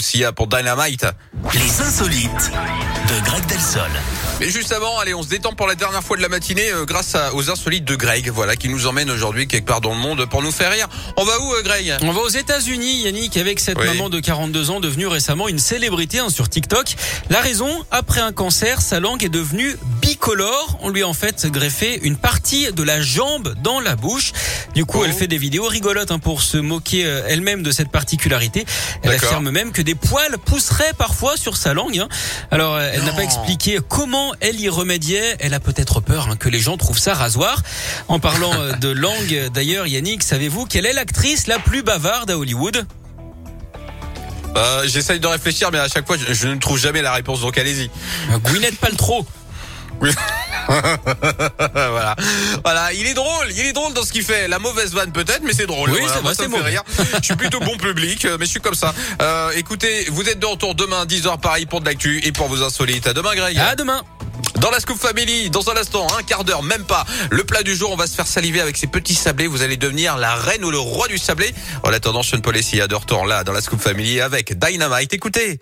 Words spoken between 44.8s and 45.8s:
J'essaye de réfléchir, mais